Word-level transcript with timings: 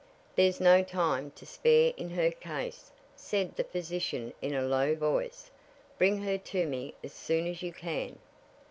"There's 0.35 0.59
no 0.59 0.81
time 0.81 1.29
to 1.35 1.45
spare 1.45 1.93
in 1.95 2.09
her 2.09 2.31
case," 2.31 2.89
said 3.15 3.55
the 3.55 3.63
physician 3.63 4.33
in 4.41 4.55
a 4.55 4.63
low 4.63 4.95
voice. 4.95 5.51
"Bring 5.99 6.23
her 6.23 6.39
to 6.39 6.65
me 6.65 6.95
as 7.03 7.13
soon 7.13 7.45
as 7.45 7.61
you 7.61 7.71
can." 7.71 8.17